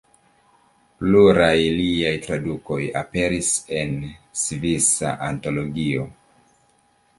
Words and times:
Pluraj 1.01 1.57
liaj 1.81 2.13
tradukoj 2.23 2.79
aperis 3.03 3.53
en 3.83 3.95
Svisa 4.47 5.15
antologio. 5.31 6.11